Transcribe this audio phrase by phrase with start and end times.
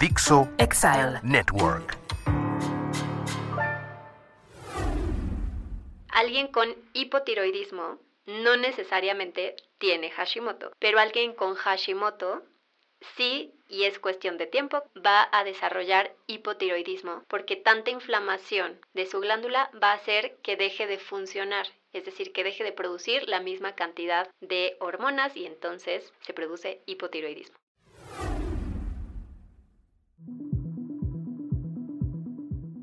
[0.00, 1.98] Dixo Exile Network.
[6.08, 12.42] Alguien con hipotiroidismo no necesariamente tiene Hashimoto, pero alguien con Hashimoto
[13.14, 19.20] sí, y es cuestión de tiempo, va a desarrollar hipotiroidismo, porque tanta inflamación de su
[19.20, 23.40] glándula va a hacer que deje de funcionar, es decir, que deje de producir la
[23.40, 27.59] misma cantidad de hormonas y entonces se produce hipotiroidismo.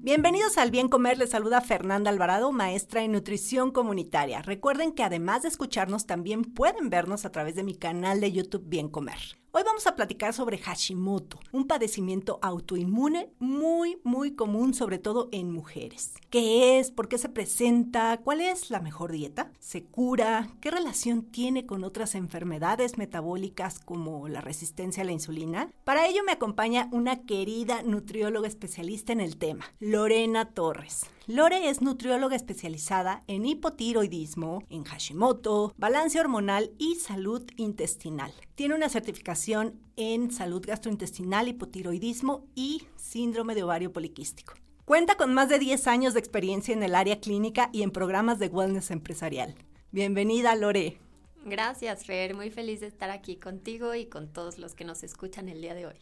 [0.07, 4.41] Bienvenidos al Bien Comer, les saluda Fernanda Alvarado, maestra en nutrición comunitaria.
[4.41, 8.63] Recuerden que además de escucharnos, también pueden vernos a través de mi canal de YouTube
[8.69, 9.19] Bien Comer.
[9.57, 15.51] Hoy vamos a platicar sobre Hashimoto, un padecimiento autoinmune muy, muy común, sobre todo en
[15.51, 16.13] mujeres.
[16.29, 16.91] ¿Qué es?
[16.91, 18.17] ¿Por qué se presenta?
[18.17, 19.51] ¿Cuál es la mejor dieta?
[19.57, 20.47] ¿Se cura?
[20.61, 25.71] ¿Qué relación tiene con otras enfermedades metabólicas como la resistencia a la insulina?
[25.83, 31.07] Para ello me acompaña una querida nutrióloga especialista en el tema, Lorena Torres.
[31.29, 38.31] Lore es nutrióloga especializada en hipotiroidismo, en Hashimoto, balance hormonal y salud intestinal.
[38.55, 44.53] Tiene una certificación en salud gastrointestinal, hipotiroidismo y síndrome de ovario poliquístico.
[44.85, 48.39] Cuenta con más de 10 años de experiencia en el área clínica y en programas
[48.39, 49.53] de wellness empresarial.
[49.91, 50.97] Bienvenida, Lore.
[51.43, 52.35] Gracias, Fer.
[52.35, 55.75] Muy feliz de estar aquí contigo y con todos los que nos escuchan el día
[55.75, 55.97] de hoy.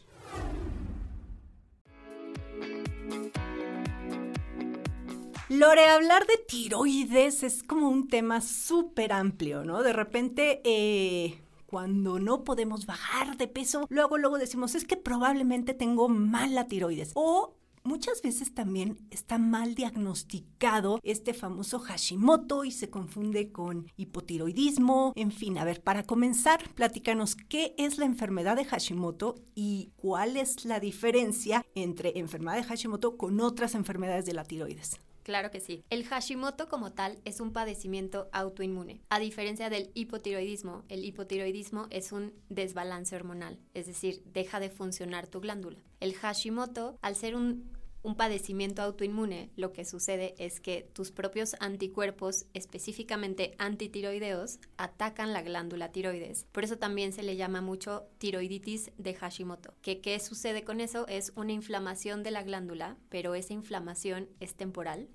[5.47, 9.83] Lore, hablar de tiroides es como un tema súper amplio, ¿no?
[9.83, 15.75] De repente, eh, cuando no podemos bajar de peso, luego, luego decimos, es que probablemente
[15.75, 17.11] tengo mala tiroides.
[17.13, 17.53] O
[17.83, 25.13] Muchas veces también está mal diagnosticado este famoso Hashimoto y se confunde con hipotiroidismo.
[25.15, 30.35] En fin, a ver, para comenzar, platícanos qué es la enfermedad de Hashimoto y cuál
[30.35, 34.99] es la diferencia entre enfermedad de Hashimoto con otras enfermedades de la tiroides.
[35.25, 35.83] Claro que sí.
[35.89, 39.01] El Hashimoto como tal es un padecimiento autoinmune.
[39.09, 45.25] A diferencia del hipotiroidismo, el hipotiroidismo es un desbalance hormonal, es decir, deja de funcionar
[45.25, 45.79] tu glándula.
[45.99, 47.74] El Hashimoto, al ser un
[48.05, 55.41] un padecimiento autoinmune, lo que sucede es que tus propios anticuerpos, específicamente antitiroideos, atacan la
[55.41, 56.45] glándula tiroides.
[56.51, 59.73] Por eso también se le llama mucho tiroiditis de Hashimoto.
[59.81, 61.07] ¿Qué, ¿Qué sucede con eso?
[61.07, 65.09] Es una inflamación de la glándula, pero esa inflamación es temporal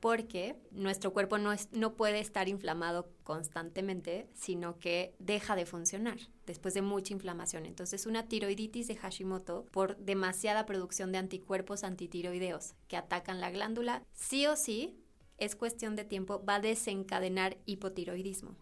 [0.00, 6.74] porque nuestro cuerpo no, no puede estar inflamado constantemente, sino que deja de funcionar después
[6.74, 7.66] de mucha inflamación.
[7.66, 14.02] Entonces, una tiroiditis de Hashimoto por demasiada producción de anticuerpos antitiroideos que atacan la glándula,
[14.12, 14.96] sí o sí,
[15.36, 18.56] es cuestión de tiempo, va a desencadenar hipotiroidismo,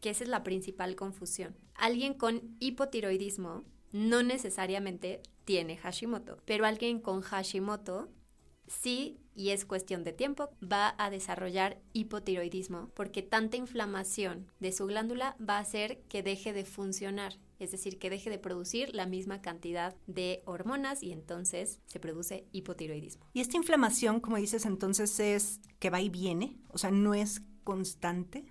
[0.00, 1.56] que esa es la principal confusión.
[1.74, 8.08] Alguien con hipotiroidismo no necesariamente tiene Hashimoto, pero alguien con Hashimoto
[8.66, 14.86] sí, y es cuestión de tiempo, va a desarrollar hipotiroidismo porque tanta inflamación de su
[14.86, 19.06] glándula va a hacer que deje de funcionar, es decir, que deje de producir la
[19.06, 23.26] misma cantidad de hormonas y entonces se produce hipotiroidismo.
[23.32, 27.42] Y esta inflamación, como dices, entonces es que va y viene, o sea, no es
[27.64, 28.46] constante.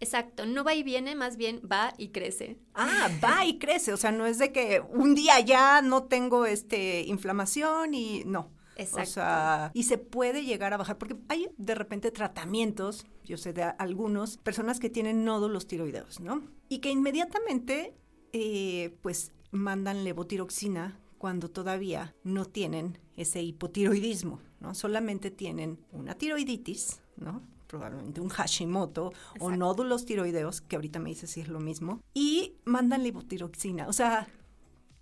[0.00, 2.58] Exacto, no va y viene, más bien va y crece.
[2.74, 6.46] Ah, va y crece, o sea, no es de que un día ya no tengo
[6.46, 8.52] este inflamación y no.
[8.76, 9.02] Exacto.
[9.02, 13.52] O sea, y se puede llegar a bajar, porque hay de repente tratamientos, yo sé
[13.52, 16.42] de algunos, personas que tienen nódulos tiroideos, ¿no?
[16.68, 17.94] Y que inmediatamente,
[18.32, 24.74] eh, pues, mandan levotiroxina cuando todavía no tienen ese hipotiroidismo, ¿no?
[24.74, 27.42] Solamente tienen una tiroiditis, ¿no?
[27.66, 32.54] probablemente un Hashimoto o nódulos tiroideos, que ahorita me dice si es lo mismo, y
[32.64, 33.88] mandan levotiroxina.
[33.88, 34.28] O sea,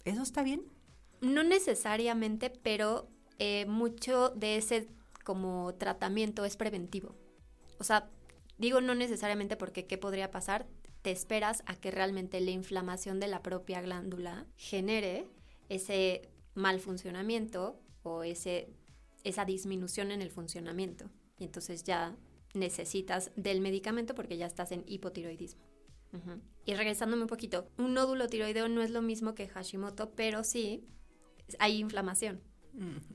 [0.04, 0.62] ¿eso está bien?
[1.20, 3.08] No necesariamente, pero
[3.44, 4.86] eh, mucho de ese
[5.24, 7.16] como tratamiento es preventivo.
[7.80, 8.08] O sea,
[8.56, 10.68] digo no necesariamente porque qué podría pasar,
[11.02, 15.26] te esperas a que realmente la inflamación de la propia glándula genere
[15.68, 18.68] ese mal funcionamiento o ese,
[19.24, 21.06] esa disminución en el funcionamiento.
[21.40, 22.16] Y entonces ya
[22.54, 25.64] necesitas del medicamento porque ya estás en hipotiroidismo.
[26.64, 30.84] Y regresándome un poquito, un nódulo tiroideo no es lo mismo que Hashimoto, pero sí
[31.58, 32.40] hay inflamación.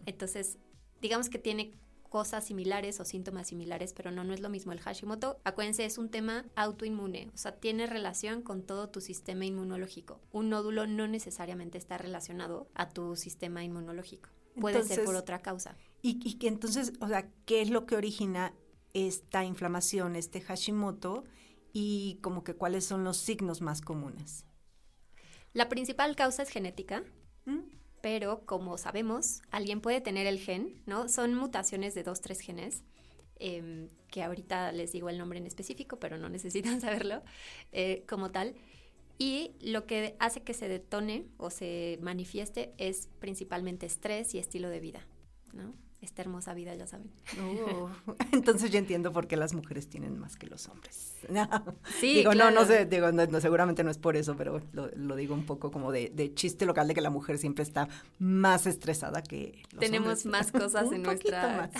[0.05, 0.57] Entonces,
[1.01, 1.73] digamos que tiene
[2.09, 4.71] cosas similares o síntomas similares, pero no, no es lo mismo.
[4.71, 9.45] El Hashimoto, acuérdense, es un tema autoinmune, o sea, tiene relación con todo tu sistema
[9.45, 10.21] inmunológico.
[10.31, 14.29] Un nódulo no necesariamente está relacionado a tu sistema inmunológico.
[14.59, 15.77] Puede ser por otra causa.
[16.01, 18.53] Y, y que entonces, o sea, ¿qué es lo que origina
[18.93, 21.25] esta inflamación, este Hashimoto?
[21.73, 24.45] Y como que cuáles son los signos más comunes.
[25.53, 27.03] La principal causa es genética.
[27.45, 27.76] ¿Mm?
[28.01, 31.09] Pero como sabemos, alguien puede tener el gen, ¿no?
[31.09, 32.83] Son mutaciones de dos, tres genes,
[33.39, 37.23] em, que ahorita les digo el nombre en específico, pero no necesitan saberlo
[37.71, 38.55] eh, como tal.
[39.19, 44.69] Y lo que hace que se detone o se manifieste es principalmente estrés y estilo
[44.69, 45.07] de vida,
[45.53, 45.73] ¿no?
[46.01, 47.11] Esta hermosa vida, ya saben.
[47.41, 47.89] Oh,
[48.31, 51.15] entonces yo entiendo por qué las mujeres tienen más que los hombres.
[51.99, 55.33] Sí, digo, no, no sé, digo, no, seguramente no es por eso, pero lo, digo
[55.33, 57.87] un poco como de, chiste local de que la mujer siempre está
[58.19, 61.71] más estresada que los Tenemos más cosas en nuestra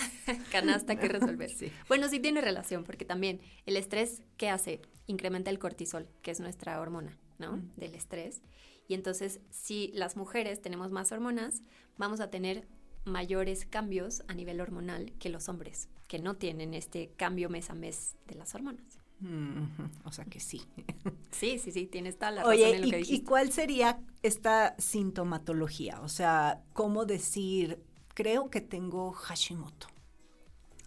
[0.50, 1.50] canasta que resolver.
[1.50, 1.70] Sí.
[1.86, 4.80] Bueno, sí tiene relación, porque también el estrés, ¿qué hace?
[5.06, 7.58] Incrementa el cortisol, que es nuestra hormona, ¿no?
[7.58, 7.70] Mm.
[7.76, 8.42] Del estrés.
[8.88, 11.62] Y entonces, si las mujeres tenemos más hormonas,
[11.96, 12.66] vamos a tener
[13.08, 17.74] mayores cambios a nivel hormonal que los hombres, que no tienen este cambio mes a
[17.74, 18.98] mes de las hormonas.
[20.04, 20.62] o sea que sí.
[21.30, 23.22] Sí, sí, sí, tienes toda la razón en lo que dijiste.
[23.22, 26.00] ¿Y cuál sería esta sintomatología?
[26.00, 27.80] O sea, ¿cómo decir,
[28.14, 29.86] creo que tengo Hashimoto?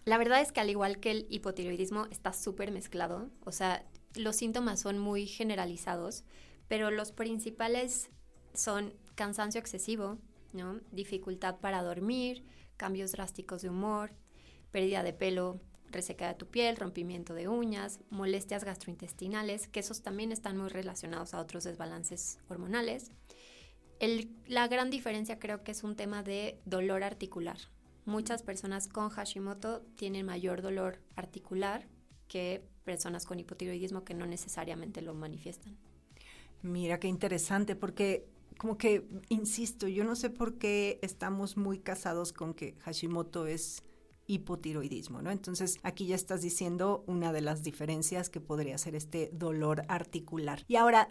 [0.04, 4.36] La verdad es que al igual que el hipotiroidismo está súper mezclado, o sea, los
[4.36, 6.24] síntomas son muy generalizados,
[6.68, 8.10] pero los principales
[8.52, 10.18] son cansancio excesivo,
[10.90, 12.44] Dificultad para dormir,
[12.76, 14.12] cambios drásticos de humor,
[14.70, 15.60] pérdida de pelo,
[15.92, 21.34] reseca de tu piel, rompimiento de uñas, molestias gastrointestinales, que esos también están muy relacionados
[21.34, 23.12] a otros desbalances hormonales.
[24.46, 27.58] la gran diferencia creo que es un tema de dolor articular.
[28.04, 31.86] Muchas personas con Hashimoto tienen mayor dolor articular
[32.26, 35.76] que personas con hipotiroidismo que no necesariamente lo manifiestan.
[36.62, 38.26] Mira qué interesante, porque
[38.58, 43.82] como que, insisto, yo no sé por qué estamos muy casados con que Hashimoto es
[44.26, 45.30] hipotiroidismo, ¿no?
[45.30, 50.64] Entonces aquí ya estás diciendo una de las diferencias que podría ser este dolor articular.
[50.68, 51.08] Y ahora,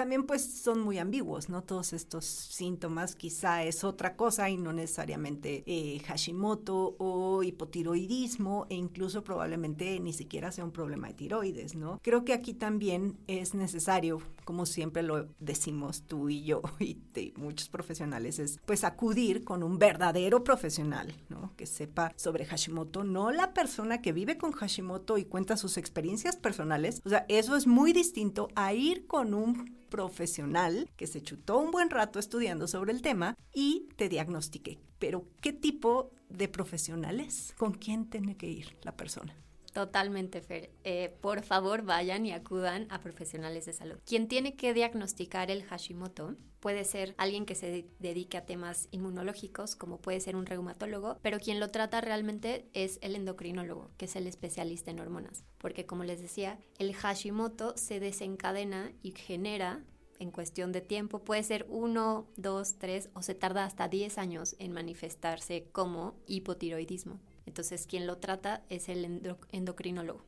[0.00, 1.62] también pues son muy ambiguos, ¿no?
[1.62, 8.76] Todos estos síntomas quizá es otra cosa y no necesariamente eh, Hashimoto o hipotiroidismo e
[8.76, 12.00] incluso probablemente ni siquiera sea un problema de tiroides, ¿no?
[12.02, 16.96] Creo que aquí también es necesario, como siempre lo decimos tú y yo y
[17.36, 21.52] muchos profesionales, es pues acudir con un verdadero profesional, ¿no?
[21.58, 26.36] Que sepa sobre Hashimoto, no la persona que vive con Hashimoto y cuenta sus experiencias
[26.36, 31.58] personales, o sea, eso es muy distinto a ir con un profesional que se chutó
[31.58, 34.78] un buen rato estudiando sobre el tema y te diagnostiqué.
[34.98, 37.54] Pero, ¿qué tipo de profesionales?
[37.58, 39.36] ¿Con quién tiene que ir la persona?
[39.72, 40.70] Totalmente, Fer.
[40.84, 43.98] Eh, por favor, vayan y acudan a profesionales de salud.
[44.04, 49.76] Quien tiene que diagnosticar el Hashimoto puede ser alguien que se dedique a temas inmunológicos,
[49.76, 54.16] como puede ser un reumatólogo, pero quien lo trata realmente es el endocrinólogo, que es
[54.16, 55.44] el especialista en hormonas.
[55.58, 59.84] Porque, como les decía, el Hashimoto se desencadena y genera
[60.18, 61.20] en cuestión de tiempo.
[61.20, 67.20] Puede ser uno, dos, tres o se tarda hasta 10 años en manifestarse como hipotiroidismo.
[67.50, 70.24] Entonces, quien lo trata es el endocrinólogo.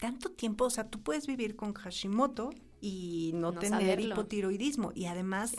[0.00, 2.50] Tanto tiempo, o sea, tú puedes vivir con Hashimoto
[2.80, 5.54] y no, tener hipotiroidismo y además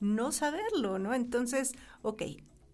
[0.00, 1.12] no saberlo, ¿no?
[1.12, 2.22] Entonces, ok,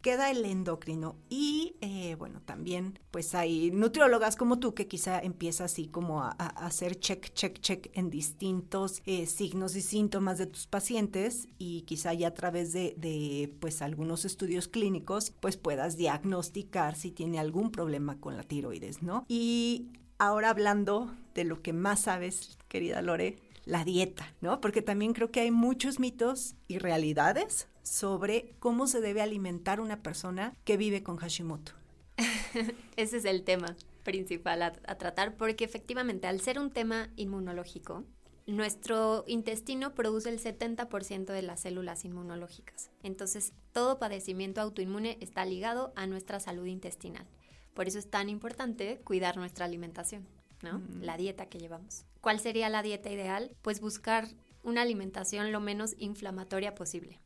[0.03, 1.17] queda el endocrino.
[1.31, 6.31] Y eh, bueno, también pues hay nutriólogas como tú que quizá empieza así como a,
[6.31, 12.13] hacer check, check, check en distintos eh, signos y síntomas de tus pacientes y quizá
[12.13, 17.71] ya a través de, de pues algunos estudios clínicos pues puedas diagnosticar si tiene algún
[17.71, 19.25] problema con la tiroides, ¿no?
[19.29, 24.61] Y ahora hablando de lo que más sabes, querida Lore, la dieta, ¿no?
[24.61, 30.03] Porque también creo que hay muchos mitos y realidades sobre cómo se debe alimentar una
[30.03, 31.73] persona que vive con Hashimoto.
[32.97, 38.05] Ese es el tema principal a, tratar, porque efectivamente al ser un tema inmunológico,
[38.47, 42.91] nuestro intestino produce el 70% de las células inmunológicas.
[43.03, 47.27] Entonces, todo padecimiento autoinmune está ligado a nuestra salud intestinal.
[47.75, 50.27] Por eso es tan importante cuidar nuestra alimentación,
[50.63, 50.81] ¿no?
[50.81, 51.03] Mm.
[51.03, 52.05] La dieta que llevamos.
[52.21, 53.57] ¿Cuál sería la dieta ideal?
[53.63, 54.29] Pues buscar
[54.63, 57.22] una alimentación lo menos inflamatoria posible.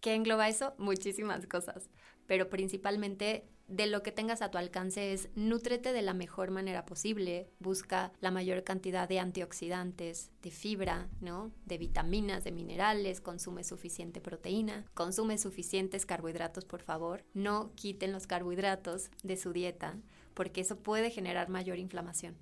[0.00, 0.74] ¿Qué engloba eso?
[0.78, 1.90] Muchísimas cosas.
[2.26, 6.84] pero principalmente de lo que tengas a tu alcance es nútrete de la mejor manera
[6.86, 11.50] posible, busca la mayor cantidad de antioxidantes, de fibra, ¿no?
[11.66, 18.28] De vitaminas, de minerales, consume suficiente proteína, consume suficientes carbohidratos, por favor, no quiten los
[18.28, 19.98] carbohidratos de su dieta,
[20.34, 22.36] porque eso puede generar mayor inflamación.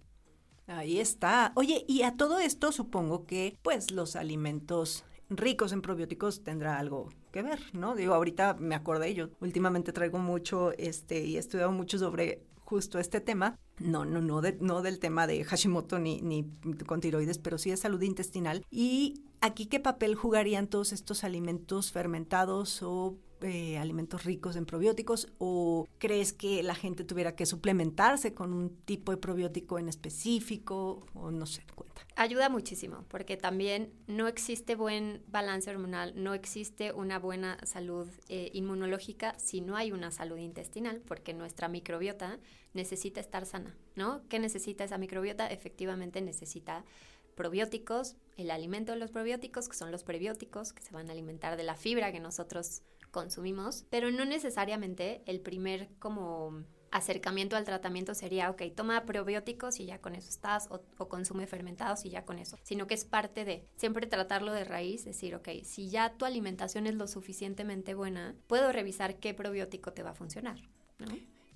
[0.67, 1.53] Ahí está.
[1.57, 7.09] Oye, y a todo esto supongo que pues los alimentos ricos en probióticos tendrá algo
[7.33, 7.95] que ver, ¿no?
[7.95, 12.99] Digo, ahorita me acordé, yo últimamente traigo mucho, este, y he estudiado mucho sobre justo
[12.99, 13.59] este tema.
[13.79, 16.45] No, no, no, no del tema de Hashimoto ni, ni
[16.87, 18.65] con tiroides, pero sí de salud intestinal.
[18.71, 25.29] Y aquí, ¿qué papel jugarían todos estos alimentos fermentados o eh, alimentos ricos en probióticos
[25.39, 31.07] o crees que la gente tuviera que suplementarse con un tipo de probiótico en específico
[31.15, 32.03] o no sé, cuenta.
[32.17, 38.51] Ayuda muchísimo porque también no existe buen balance hormonal, no existe una buena salud eh,
[38.55, 42.39] inmunológica si no hay una salud intestinal porque nuestra microbiota
[42.75, 44.23] necesita estar sana, ¿no?
[44.29, 45.47] ¿Qué necesita esa microbiota?
[45.47, 46.85] Efectivamente necesita
[47.39, 51.57] probióticos, el alimento de los probióticos, que son los prebióticos, que se van a alimentar
[51.57, 58.15] de la fibra que nosotros consumimos, pero no necesariamente el primer como acercamiento al tratamiento
[58.15, 62.39] sería, ok, toma probióticos y ya con eso estás, o, consume fermentados y ya con
[62.39, 66.25] eso, sino que es parte de siempre tratarlo de raíz, decir, ok, si ya tu
[66.25, 70.59] alimentación es lo suficientemente buena, puedo revisar qué probiótico te va a funcionar.
[70.99, 71.07] ¿no?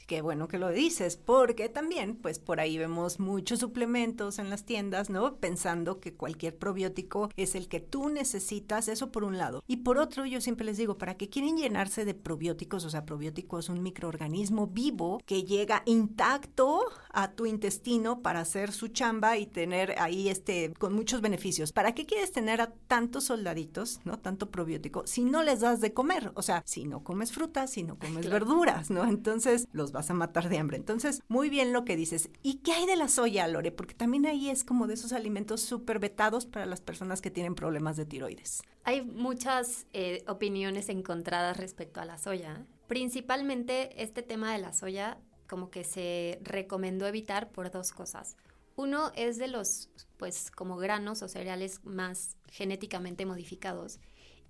[0.06, 4.64] Qué bueno que lo dices, porque también, pues por ahí vemos muchos suplementos en las
[4.64, 5.36] tiendas, ¿no?
[5.36, 9.62] Pensando que cualquier probiótico es el que tú necesitas, eso por un lado.
[9.66, 12.84] Y por otro, yo siempre les digo, ¿para qué quieren llenarse de probióticos?
[12.84, 16.80] O sea, probiótico es un microorganismo vivo que llega intacto
[17.10, 21.72] a tu intestino para hacer su chamba y tener ahí este, con muchos beneficios.
[21.72, 24.18] ¿Para qué quieres tener a tantos soldaditos, ¿no?
[24.18, 27.82] Tanto probiótico, si no les das de comer, o sea, si no comes frutas, si
[27.82, 29.04] no comes verduras, ¿no?
[29.04, 30.76] Entonces los vas a matar de hambre.
[30.76, 32.30] Entonces, muy bien lo que dices.
[32.42, 33.70] ¿Y qué hay de la soya, Lore?
[33.70, 37.54] Porque también ahí es como de esos alimentos súper vetados para las personas que tienen
[37.54, 38.62] problemas de tiroides.
[38.84, 42.66] Hay muchas eh, opiniones encontradas respecto a la soya.
[42.88, 48.36] Principalmente este tema de la soya como que se recomendó evitar por dos cosas.
[48.74, 54.00] Uno es de los, pues, como granos o cereales más genéticamente modificados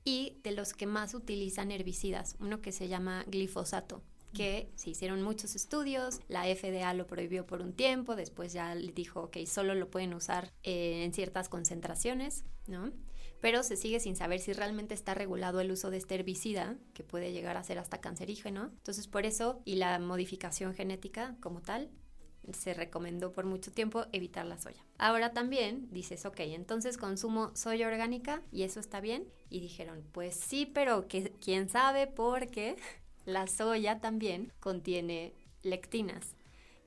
[0.05, 5.23] y de los que más utilizan herbicidas, uno que se llama glifosato que se hicieron
[5.23, 9.75] muchos estudios, la FDA lo prohibió por un tiempo, después ya le dijo que solo
[9.75, 12.93] lo pueden usar eh, en ciertas concentraciones, ¿no?
[13.41, 17.03] Pero se sigue sin saber si realmente está regulado el uso de este herbicida, que
[17.03, 18.71] puede llegar a ser hasta cancerígeno.
[18.73, 21.91] Entonces, por eso, y la modificación genética como tal,
[22.53, 24.85] se recomendó por mucho tiempo evitar la soya.
[24.99, 29.29] Ahora también dices, ok, entonces consumo soya orgánica y eso está bien.
[29.49, 32.77] Y dijeron, pues sí, pero que, quién sabe por qué
[33.25, 36.35] la soya también contiene lectinas,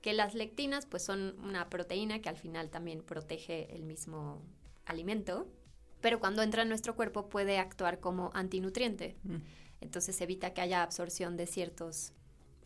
[0.01, 4.41] que las lectinas pues son una proteína que al final también protege el mismo
[4.85, 5.47] alimento,
[6.01, 9.15] pero cuando entra en nuestro cuerpo puede actuar como antinutriente.
[9.23, 9.37] Mm.
[9.81, 12.13] Entonces evita que haya absorción de ciertos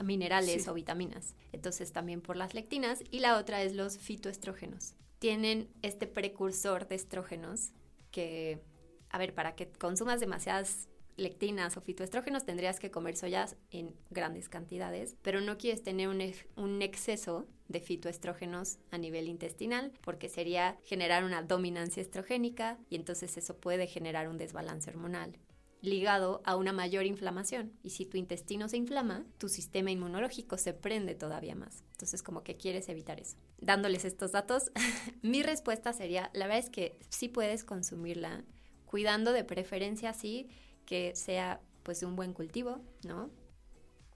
[0.03, 1.35] minerales o vitaminas.
[1.51, 4.93] Entonces también por las lectinas y la otra es los fitoestrógenos.
[5.19, 7.71] Tienen este precursor de estrógenos
[8.11, 8.61] que,
[9.09, 10.87] a ver, para que consumas demasiadas
[11.19, 16.81] lectinas o fitoestrógenos tendrías que comer soyas en grandes cantidades, pero no quieres tener un,
[16.81, 23.57] exceso de fitoestrógenos a nivel intestinal porque sería generar una dominancia estrogénica y entonces eso
[23.57, 25.37] puede generar un desbalance hormonal
[25.81, 27.71] ligado a una mayor inflamación.
[27.83, 31.83] Y si tu intestino se inflama, tu sistema inmunológico se prende todavía más.
[31.91, 33.37] Entonces, como que quieres evitar eso.
[33.59, 34.71] Dándoles estos datos,
[35.21, 38.43] mi respuesta sería, la verdad es que sí puedes consumirla,
[38.85, 40.49] cuidando de preferencia, sí,
[40.89, 43.29] que sea pues un buen cultivo, ¿no?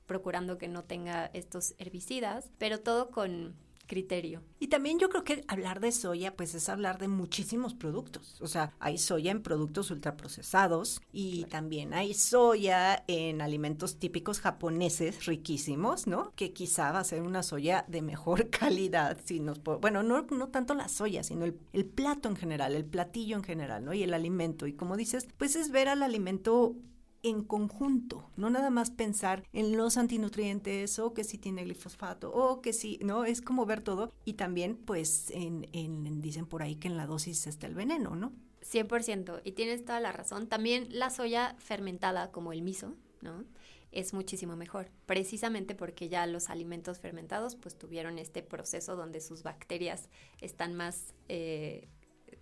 [0.08, 3.56] Procurando que no tenga estos herbicidas, pero todo con
[3.88, 4.42] criterio.
[4.60, 8.42] Y también yo creo que hablar de soya, pues es hablar de muchísimos productos.
[8.42, 15.26] O sea, hay soya en productos ultraprocesados y también hay soya en alimentos típicos japoneses
[15.26, 16.32] riquísimos, ¿no?
[16.36, 20.50] Que quizá va a ser una soya de mejor calidad, si nos bueno, no, no
[20.50, 23.94] tanto la soya, sino el, el plato en general, el platillo en general, ¿no?
[23.94, 24.68] Y el alimento.
[24.68, 26.76] Y como dices, pues es ver al alimento
[27.24, 32.62] en conjunto, no nada más pensar en los antinutrientes o que si tiene glifosfato o
[32.62, 33.26] que si, ¿no?
[33.26, 37.08] Es como ver todo y también pues en, en dicen por ahí que en la
[37.08, 38.34] dosis está el veneno, ¿no?
[38.64, 40.48] 100%, y tienes toda la razón.
[40.48, 43.44] También la soya fermentada como el miso, ¿no?
[43.92, 49.44] Es muchísimo mejor, precisamente porque ya los alimentos fermentados pues tuvieron este proceso donde sus
[49.44, 50.10] bacterias
[50.42, 51.14] están más...
[51.30, 51.88] Eh,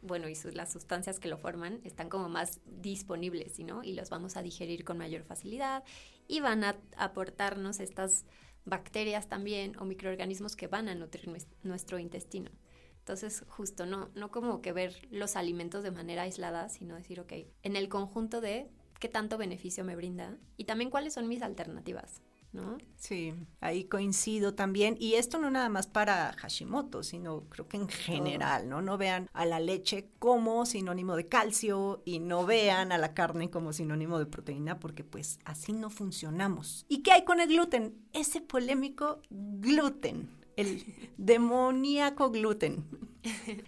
[0.02, 3.84] bueno, y las sustancias que lo forman están como más disponibles, ¿no?
[3.84, 5.84] Y los vamos a digerir con mayor facilidad
[6.28, 8.26] y van a aportarnos estas
[8.66, 11.30] bacterias también o microorganismos que van a nutrir
[11.64, 12.52] nuestro intestino.
[13.00, 17.34] Entonces, justo, no, no como que ver los alimentos de manera aislada, sino decir, ok,
[17.64, 22.22] en el conjunto de qué tanto beneficio me brinda y también cuáles son mis alternativas.
[22.54, 22.78] ¿No?
[22.98, 24.96] Sí, ahí coincido también.
[25.00, 28.82] Y esto no nada más para Hashimoto, sino creo que en general, ¿no?
[28.82, 33.50] No vean a la leche como sinónimo de calcio y no vean a la carne
[33.50, 36.86] como sinónimo de proteína, porque pues así no funcionamos.
[36.88, 37.96] ¿Y qué hay con el gluten?
[38.14, 40.84] Ese polémico gluten, el
[41.18, 42.86] demoníaco gluten.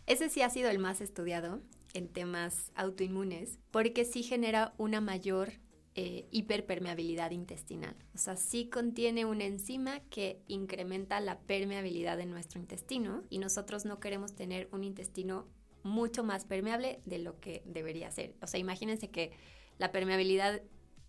[0.07, 1.61] Ese sí ha sido el más estudiado
[1.93, 5.53] en temas autoinmunes, porque sí genera una mayor
[5.95, 7.95] eh, hiperpermeabilidad intestinal.
[8.15, 13.85] O sea, sí contiene una enzima que incrementa la permeabilidad de nuestro intestino y nosotros
[13.85, 15.47] no queremos tener un intestino
[15.83, 18.35] mucho más permeable de lo que debería ser.
[18.41, 19.33] O sea, imagínense que
[19.77, 20.61] la permeabilidad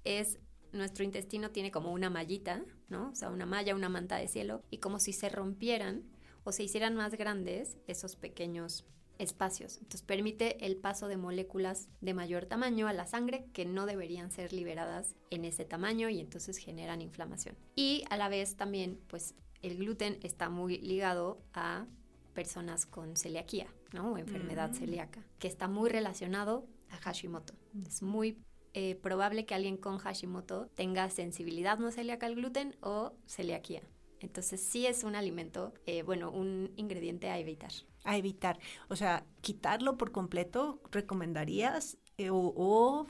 [0.04, 0.38] es
[0.72, 3.10] nuestro intestino tiene como una mallita, ¿no?
[3.10, 6.02] O sea, una malla, una manta de cielo, y como si se rompieran
[6.42, 8.84] o se hicieran más grandes esos pequeños
[9.18, 9.76] espacios.
[9.76, 14.30] Entonces permite el paso de moléculas de mayor tamaño a la sangre que no deberían
[14.30, 17.56] ser liberadas en ese tamaño y entonces generan inflamación.
[17.76, 21.86] Y a la vez también pues el gluten está muy ligado a
[22.34, 24.12] personas con celiaquía, ¿no?
[24.12, 24.74] O enfermedad mm.
[24.74, 27.54] celíaca, que está muy relacionado a Hashimoto.
[27.86, 28.38] Es muy
[28.74, 33.82] eh, probable que alguien con Hashimoto tenga sensibilidad no celíaca al gluten o celiaquía.
[34.20, 37.72] Entonces sí es un alimento, eh, bueno, un ingrediente a evitar
[38.04, 38.58] a evitar.
[38.88, 41.98] O sea, quitarlo por completo, ¿recomendarías?
[42.16, 43.06] Eh, o,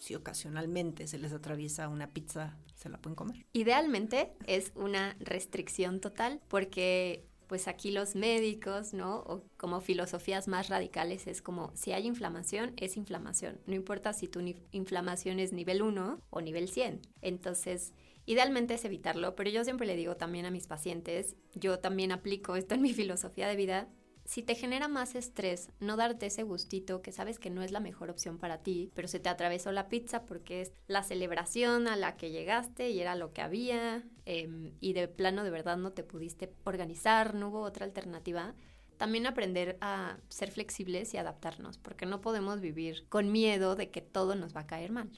[0.00, 3.46] si ocasionalmente se les atraviesa una pizza, ¿se la pueden comer?
[3.52, 9.18] Idealmente es una restricción total porque pues aquí los médicos, ¿no?
[9.26, 13.60] O como filosofías más radicales es como si hay inflamación, es inflamación.
[13.66, 17.02] No importa si tu inflamación es nivel 1 o nivel 100.
[17.20, 17.92] Entonces,
[18.24, 22.56] idealmente es evitarlo, pero yo siempre le digo también a mis pacientes, yo también aplico
[22.56, 23.88] esto en mi filosofía de vida,
[24.24, 27.80] si te genera más estrés no darte ese gustito que sabes que no es la
[27.80, 31.96] mejor opción para ti, pero se te atravesó la pizza porque es la celebración a
[31.96, 35.92] la que llegaste y era lo que había em, y de plano de verdad no
[35.92, 38.54] te pudiste organizar, no hubo otra alternativa,
[38.96, 44.00] también aprender a ser flexibles y adaptarnos, porque no podemos vivir con miedo de que
[44.00, 45.10] todo nos va a caer mal.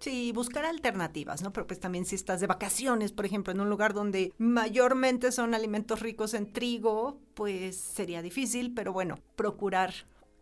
[0.00, 1.52] Sí, buscar alternativas, ¿no?
[1.52, 5.54] Pero pues también si estás de vacaciones, por ejemplo, en un lugar donde mayormente son
[5.54, 9.92] alimentos ricos en trigo, pues sería difícil, pero bueno, procurar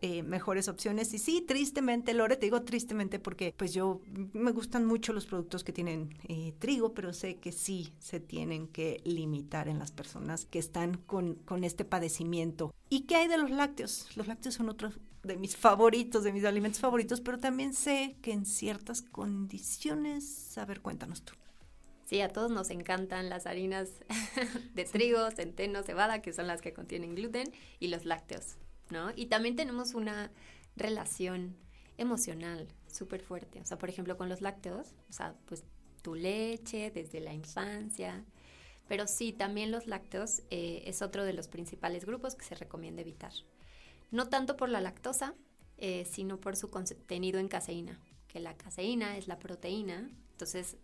[0.01, 1.11] eh, mejores opciones.
[1.15, 3.99] Y sí, tristemente, Lore, te digo tristemente porque pues yo
[4.31, 8.67] me gustan mucho los productos que tienen eh, trigo, pero sé que sí se tienen
[8.67, 12.71] que limitar en las personas que están con, con este padecimiento.
[12.89, 14.15] ¿Y qué hay de los lácteos?
[14.15, 14.91] Los lácteos son otro
[15.27, 20.65] de mis favoritos, de mis alimentos favoritos, pero también sé que en ciertas condiciones, a
[20.65, 21.33] ver, cuéntanos tú.
[22.05, 23.89] Sí, a todos nos encantan las harinas
[24.73, 28.55] de trigo, centeno, cebada, que son las que contienen gluten, y los lácteos.
[28.89, 29.11] ¿no?
[29.15, 30.31] Y también tenemos una
[30.75, 31.55] relación
[31.97, 33.59] emocional súper fuerte.
[33.59, 35.63] O sea, por ejemplo, con los lácteos, o sea, pues
[36.01, 38.23] tu leche desde la infancia.
[38.87, 43.01] Pero sí, también los lácteos eh, es otro de los principales grupos que se recomienda
[43.01, 43.33] evitar.
[44.11, 45.35] No tanto por la lactosa,
[45.77, 50.77] eh, sino por su contenido en caseína, que la caseína es la proteína, entonces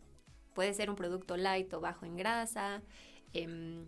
[0.53, 2.83] puede ser un producto light o bajo en grasa
[3.33, 3.88] em,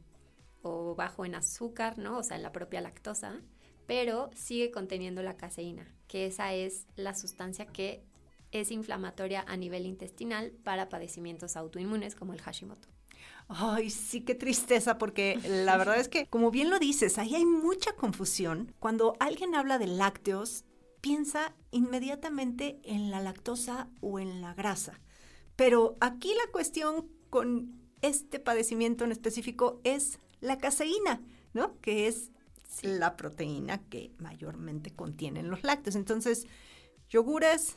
[0.64, 2.18] o bajo en azúcar, ¿no?
[2.18, 3.42] O sea, en la propia lactosa
[3.88, 8.04] pero sigue conteniendo la caseína, que esa es la sustancia que
[8.52, 12.88] es inflamatoria a nivel intestinal para padecimientos autoinmunes como el Hashimoto.
[13.48, 17.46] Ay, sí, qué tristeza, porque la verdad es que, como bien lo dices, ahí hay
[17.46, 18.74] mucha confusión.
[18.80, 20.66] Cuando alguien habla de lácteos,
[21.00, 25.00] piensa inmediatamente en la lactosa o en la grasa.
[25.56, 31.22] Pero aquí la cuestión con este padecimiento en específico es la caseína,
[31.54, 31.80] ¿no?
[31.82, 32.32] Que es
[32.82, 35.96] la proteína que mayormente contienen los lácteos.
[35.96, 36.48] Entonces,
[37.10, 37.76] yogures,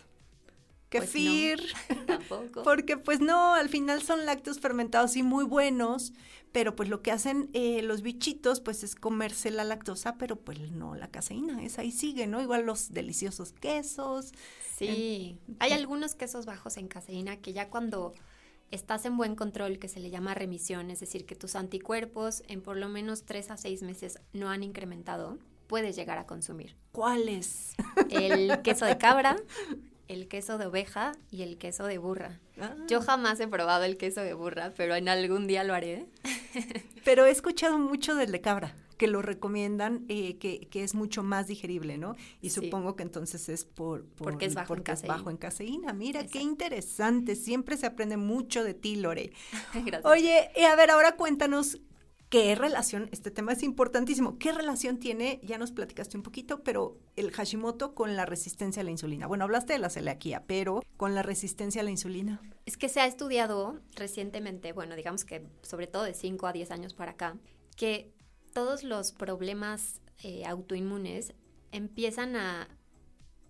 [0.90, 1.62] pues kefir,
[2.06, 2.62] tampoco.
[2.62, 6.12] porque pues no, al final son lácteos fermentados y muy buenos,
[6.52, 10.58] pero pues lo que hacen eh, los bichitos pues es comerse la lactosa, pero pues
[10.70, 12.40] no la caseína, esa ahí sigue, ¿no?
[12.40, 14.32] Igual los deliciosos quesos.
[14.76, 18.14] Sí, hay algunos quesos bajos en caseína que ya cuando
[18.70, 22.62] estás en buen control, que se le llama remisión, es decir, que tus anticuerpos en
[22.62, 26.76] por lo menos tres a seis meses no han incrementado, puedes llegar a consumir.
[26.92, 27.74] ¿Cuáles?
[28.10, 29.36] El queso de cabra,
[30.08, 32.40] el queso de oveja y el queso de burra.
[32.60, 32.74] Ah.
[32.88, 36.06] Yo jamás he probado el queso de burra, pero en algún día lo haré.
[37.04, 41.22] pero he escuchado mucho del de cabra que lo recomiendan, eh, que, que, es mucho
[41.22, 42.16] más digerible, ¿no?
[42.42, 45.14] Y supongo que entonces es por, porque es bajo, en, caseína.
[45.14, 45.92] bajo en caseína.
[45.92, 47.36] Mira, qué interesante.
[47.36, 49.32] Siempre se aprende mucho de ti, Lore.
[49.72, 50.04] Gracias.
[50.04, 51.78] Oye, a ver, ahora cuéntanos
[52.28, 56.98] ¿Qué relación, este tema es importantísimo, qué relación tiene, ya nos platicaste un poquito, pero
[57.16, 59.26] el Hashimoto con la resistencia a la insulina?
[59.26, 62.42] Bueno, hablaste de la celiaquía, pero con la resistencia a la insulina.
[62.66, 66.70] Es que se ha estudiado recientemente, bueno, digamos que sobre todo de 5 a 10
[66.70, 67.38] años para acá,
[67.76, 68.12] que
[68.52, 71.32] todos los problemas eh, autoinmunes
[71.72, 72.68] empiezan a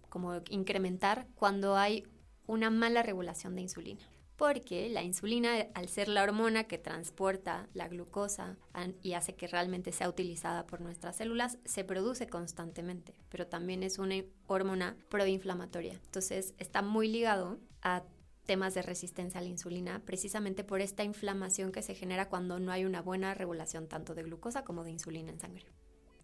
[0.09, 2.07] como incrementar cuando hay
[2.47, 7.89] una mala regulación de insulina porque la insulina, al ser la hormona que transporta la
[7.89, 8.57] glucosa
[9.03, 13.99] y hace que realmente sea utilizada por nuestras células, se produce constantemente, pero también es
[13.99, 15.95] una hormona proinflamatoria.
[15.95, 18.05] Entonces está muy ligado a
[18.47, 22.71] temas de resistencia a la insulina, precisamente por esta inflamación que se genera cuando no
[22.71, 25.67] hay una buena regulación tanto de glucosa como de insulina en sangre.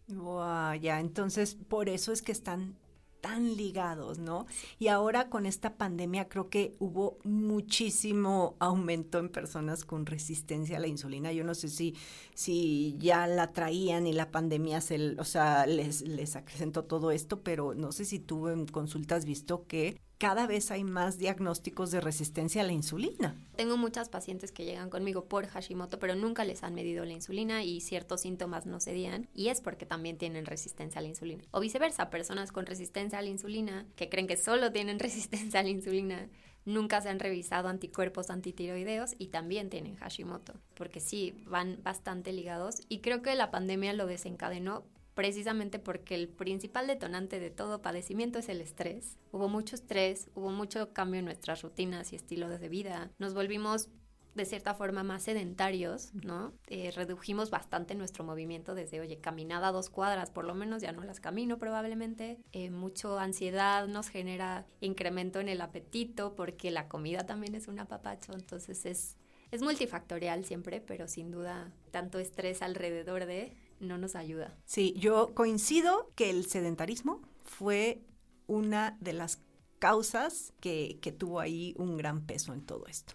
[0.07, 2.77] Wow, ya, entonces por eso es que están
[3.25, 4.45] tan ligados, ¿no?
[4.79, 10.81] Y ahora con esta pandemia creo que hubo muchísimo aumento en personas con resistencia a
[10.81, 11.33] la insulina.
[11.33, 11.97] Yo no sé si,
[12.35, 17.41] si ya la traían y la pandemia se, o sea, les, les acrecentó todo esto,
[17.41, 22.01] pero no sé si tú en consultas visto que cada vez hay más diagnósticos de
[22.01, 23.37] resistencia a la insulina.
[23.57, 27.65] Tengo muchas pacientes que llegan conmigo por Hashimoto, pero nunca les han medido la insulina
[27.65, 31.45] y ciertos síntomas no cedían y es porque también tienen resistencia a la insulina.
[31.51, 35.63] O viceversa, personas con resistencia a la insulina que creen que solo tienen resistencia a
[35.63, 36.29] la insulina
[36.65, 42.81] nunca se han revisado anticuerpos antitiroideos y también tienen Hashimoto, porque sí, van bastante ligados
[42.89, 48.39] y creo que la pandemia lo desencadenó precisamente porque el principal detonante de todo padecimiento
[48.39, 49.17] es el estrés.
[49.33, 53.11] Hubo mucho estrés, hubo mucho cambio en nuestras rutinas y estilos de vida.
[53.19, 53.89] Nos volvimos
[54.35, 56.53] de cierta forma más sedentarios, ¿no?
[56.67, 61.05] Eh, redujimos bastante nuestro movimiento desde, oye, caminada dos cuadras, por lo menos ya no
[61.05, 62.39] las camino probablemente.
[62.53, 67.79] Eh, mucho ansiedad nos genera incremento en el apetito porque la comida también es un
[67.79, 69.17] apapacho, entonces es,
[69.53, 74.57] es multifactorial siempre, pero sin duda tanto estrés alrededor de no nos ayuda.
[74.65, 78.03] Sí, yo coincido que el sedentarismo fue
[78.47, 79.41] una de las
[79.79, 83.15] causas que, tuvo ahí un gran peso en todo esto.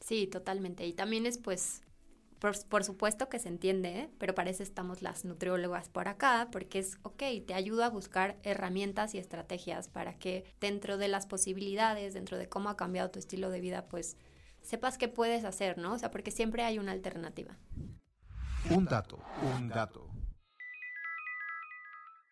[0.00, 0.86] Sí, totalmente.
[0.86, 1.82] Y también es pues
[2.68, 4.10] por, supuesto que se entiende, ¿eh?
[4.18, 8.36] pero para eso estamos las nutriólogas por acá, porque es, ok, te ayuda a buscar
[8.42, 13.20] herramientas y estrategias para que dentro de las posibilidades, dentro de cómo ha cambiado tu
[13.20, 14.16] estilo de vida, pues
[14.60, 15.94] sepas qué puedes hacer, ¿no?
[15.94, 17.56] O sea, porque siempre hay una alternativa.
[18.70, 20.08] Un dato, un dato.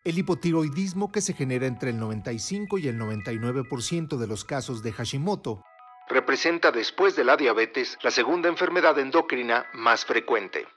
[0.03, 4.93] El hipotiroidismo que se genera entre el 95 y el 99% de los casos de
[4.93, 5.63] Hashimoto
[6.09, 10.67] representa después de la diabetes la segunda enfermedad endocrina más frecuente.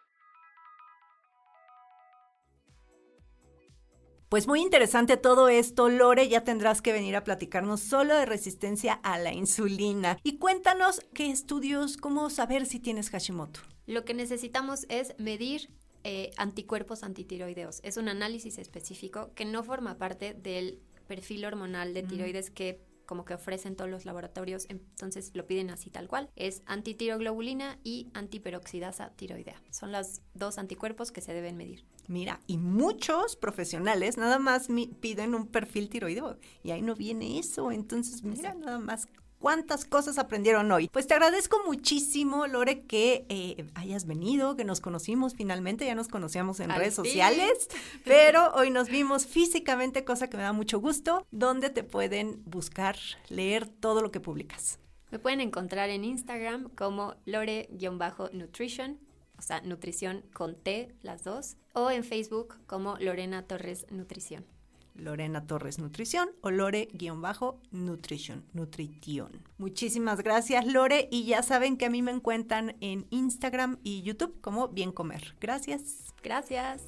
[4.35, 8.95] Pues muy interesante todo esto, Lore, ya tendrás que venir a platicarnos solo de resistencia
[8.95, 10.19] a la insulina.
[10.25, 13.61] Y cuéntanos qué estudios, cómo saber si tienes Hashimoto.
[13.87, 15.71] Lo que necesitamos es medir
[16.03, 17.79] eh, anticuerpos antitiroideos.
[17.85, 23.25] Es un análisis específico que no forma parte del perfil hormonal de tiroides que como
[23.25, 26.31] que ofrecen todos los laboratorios, entonces lo piden así tal cual.
[26.37, 29.61] Es antitiroglobulina y antiperoxidasa tiroidea.
[29.71, 31.85] Son los dos anticuerpos que se deben medir.
[32.07, 34.69] Mira, y muchos profesionales nada más
[35.01, 37.73] piden un perfil tiroideo y ahí no viene eso.
[37.73, 39.09] Entonces, mira, nada más
[39.45, 40.89] cuántas cosas aprendieron hoy.
[40.89, 46.09] Pues te agradezco muchísimo, Lore, que eh, hayas venido, que nos conocimos finalmente, ya nos
[46.09, 47.69] conocíamos en redes sociales,
[48.07, 51.27] pero hoy nos vimos físicamente, cosa que me da mucho gusto.
[51.31, 52.97] ¿Dónde te pueden buscar,
[53.29, 54.79] leer todo lo que publicas?
[55.11, 58.99] Me pueden encontrar en Instagram como lore-nutrition,
[59.39, 64.47] o sea, nutrición con T, las dos, o en Facebook como Lorena Torres Nutrición.
[64.95, 69.45] Lorena Torres Nutrición o Lore-Nutrition, Nutrition.
[69.59, 74.41] Muchísimas gracias Lore y ya saben que a mí me encuentran en Instagram y YouTube
[74.41, 75.35] como Bien Comer.
[75.41, 76.15] Gracias.
[76.23, 76.83] Gracias.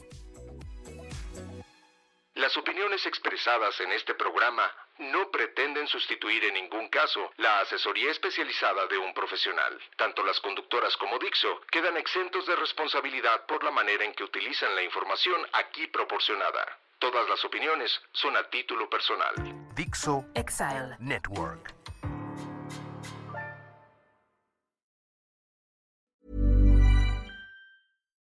[2.34, 8.86] Las opiniones expresadas en este programa no pretenden sustituir en ningún caso la asesoría especializada
[8.86, 9.78] de un profesional.
[9.96, 14.74] Tanto las conductoras como Dixo quedan exentos de responsabilidad por la manera en que utilizan
[14.74, 16.78] la información aquí proporcionada.
[16.98, 19.54] Todas las opiniones son a título personal.
[19.74, 21.74] Dixo Exile Network.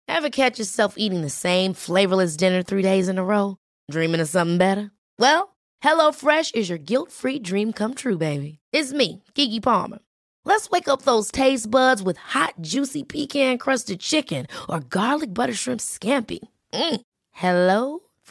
[0.06, 3.56] Ever catch yourself eating the same flavorless dinner three days in a row?
[3.90, 4.92] Dreaming of something better?
[5.18, 8.60] Well, HelloFresh is your guilt-free dream come true, baby.
[8.72, 9.98] It's me, Kiki Palmer.
[10.44, 15.80] Let's wake up those taste buds with hot, juicy pecan-crusted chicken or garlic butter shrimp
[15.80, 16.40] scampi.
[16.72, 17.00] Mm.
[17.32, 18.00] Hello